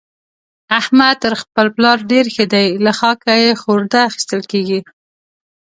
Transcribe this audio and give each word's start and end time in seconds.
احمد 0.79 1.15
تر 1.23 1.33
خپل 1.41 1.65
پلار 1.75 1.97
ډېر 2.11 2.25
ښه 2.35 2.45
دی؛ 2.53 2.67
له 2.85 2.91
خاکه 2.99 3.33
يې 3.43 3.51
خورده 3.61 3.99
اخېستل 4.09 4.41
کېږي. 4.51 4.79